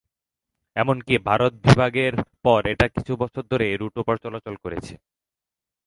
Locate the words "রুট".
3.77-3.93